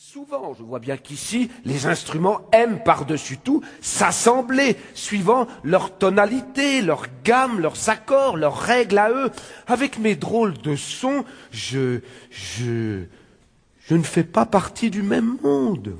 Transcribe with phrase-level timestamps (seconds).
[0.00, 0.54] souvent.
[0.54, 7.58] Je vois bien qu'ici, les instruments aiment par-dessus tout s'assembler, suivant leur tonalité, leur gamme,
[7.60, 9.30] leurs accords, leurs règles à eux.
[9.66, 12.00] Avec mes drôles de sons, je,
[12.30, 13.04] je,
[13.80, 15.96] je ne fais pas partie du même monde.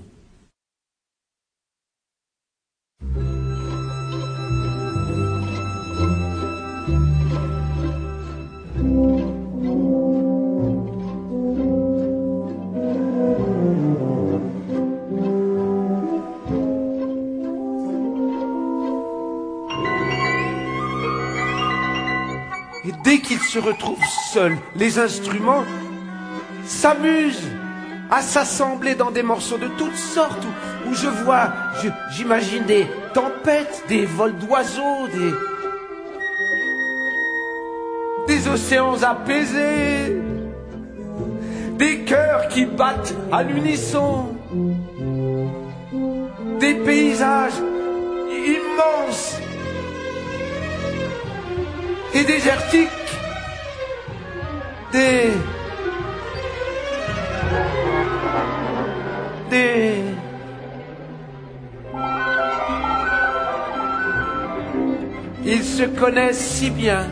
[22.84, 23.98] Et dès qu'ils se retrouvent
[24.32, 25.64] seuls, les instruments
[26.64, 27.48] s'amusent
[28.10, 30.46] à s'assembler dans des morceaux de toutes sortes
[30.87, 31.52] où, je vois,
[32.12, 35.32] j'imagine des tempêtes, des vols d'oiseaux, des,
[38.34, 40.16] des océans apaisés,
[41.79, 44.34] des cœurs qui battent à l'unisson,
[46.60, 47.60] des paysages
[48.30, 49.37] immenses
[52.19, 52.88] et désertiques,
[54.93, 55.30] des.
[59.51, 59.95] Des.
[65.44, 67.06] Ils se connaissent si bien.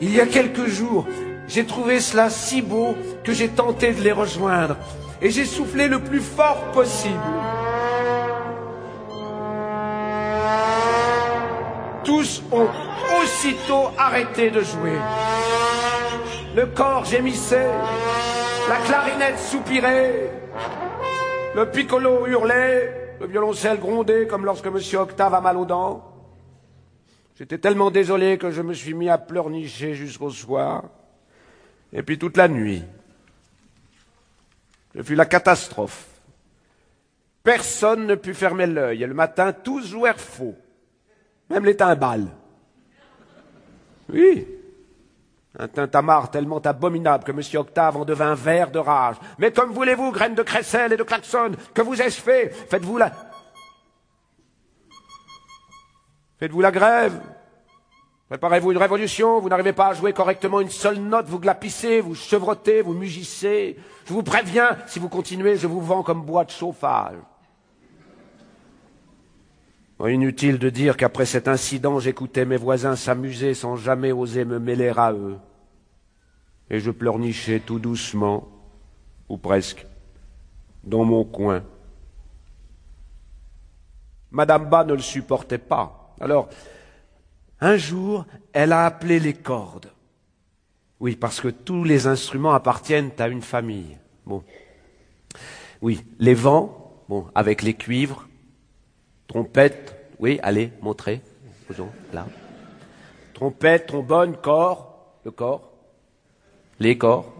[0.00, 1.06] Il y a quelques jours,
[1.46, 4.76] j'ai trouvé cela si beau que j'ai tenté de les rejoindre
[5.20, 7.14] et j'ai soufflé le plus fort possible.
[12.04, 12.68] Tous ont
[13.22, 14.98] aussitôt arrêté de jouer.
[16.56, 17.70] Le corps gémissait,
[18.68, 20.30] la clarinette soupirait,
[21.54, 26.11] le piccolo hurlait, le violoncelle grondait comme lorsque Monsieur Octave a mal aux dents.
[27.38, 30.84] J'étais tellement désolé que je me suis mis à pleurnicher jusqu'au soir.
[31.92, 32.82] Et puis toute la nuit.
[34.94, 36.06] Ce fut la catastrophe.
[37.42, 39.02] Personne ne put fermer l'œil.
[39.02, 40.54] Et le matin, tous jouèrent faux.
[41.50, 42.28] Même les timbales.
[44.08, 44.46] Oui.
[45.58, 47.40] Un tintamarre tellement abominable que M.
[47.60, 49.16] Octave en devint vert de rage.
[49.38, 52.50] Mais comme voulez-vous, graines de crécelle et de klaxon, que vous ai-je fait?
[52.50, 53.12] Faites-vous la...
[56.42, 57.20] Faites-vous la grève
[58.28, 62.16] Préparez-vous une révolution, vous n'arrivez pas à jouer correctement une seule note, vous glapissez, vous
[62.16, 63.76] chevrotez, vous mugissez.
[64.06, 67.14] Je vous préviens, si vous continuez, je vous vends comme bois de chauffage.
[70.00, 74.58] Bon, inutile de dire qu'après cet incident, j'écoutais mes voisins s'amuser sans jamais oser me
[74.58, 75.38] mêler à eux.
[76.70, 78.48] Et je pleurnichais tout doucement,
[79.28, 79.86] ou presque,
[80.82, 81.62] dans mon coin.
[84.32, 86.01] Madame Bas ne le supportait pas.
[86.22, 86.48] Alors,
[87.60, 89.90] un jour, elle a appelé les cordes.
[91.00, 93.98] Oui, parce que tous les instruments appartiennent à une famille.
[94.24, 94.44] Bon.
[95.80, 98.28] Oui, les vents, bon, avec les cuivres,
[99.26, 101.20] trompette, oui, allez, montrez,
[102.12, 102.28] là.
[103.34, 105.72] Trompette, trombone, corps, le corps,
[106.78, 107.34] les corps,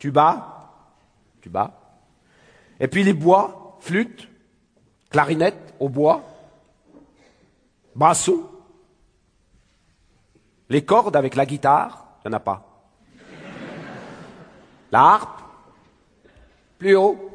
[0.00, 0.72] tuba,
[1.40, 2.00] tuba,
[2.80, 4.28] et puis les bois, flûte,
[5.08, 6.33] clarinette, au bois,
[7.94, 8.50] basso,
[10.68, 12.70] les cordes avec la guitare, il n'y en a pas.
[14.90, 15.40] La harpe,
[16.78, 17.30] plus haut.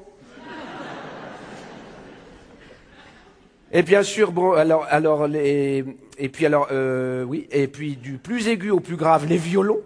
[3.72, 5.86] Et bien sûr, bon, alors, alors les,
[6.18, 9.82] et puis alors, euh, oui, et puis du plus aigu au plus grave, les violons.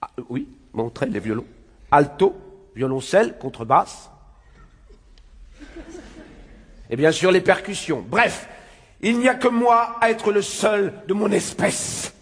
[0.00, 1.44] Ah, oui, montrez les violons.
[1.90, 2.34] Alto,
[2.74, 4.10] violoncelle, contrebasse.
[6.88, 8.04] Et bien sûr les percussions.
[8.06, 8.48] Bref,
[9.02, 12.14] il n'y a que moi à être le seul de mon espèce.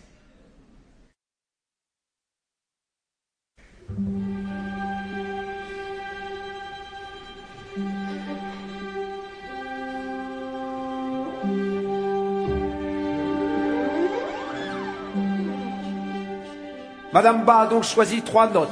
[17.13, 18.69] Madame Ba a donc choisi trois notes.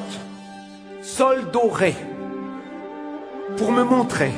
[1.03, 1.95] Sol, Do, Ré.
[3.57, 4.33] Pour me montrer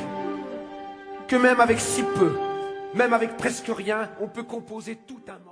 [1.29, 2.33] que même avec si peu,
[2.95, 5.49] même avec presque rien, on peut composer tout un morceau.